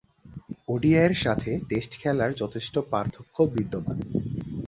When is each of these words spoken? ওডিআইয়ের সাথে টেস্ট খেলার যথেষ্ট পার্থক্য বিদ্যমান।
ওডিআইয়ের 0.67 1.15
সাথে 1.15 1.51
টেস্ট 1.69 1.91
খেলার 2.01 2.31
যথেষ্ট 2.33 2.75
পার্থক্য 2.91 3.37
বিদ্যমান। 3.55 3.97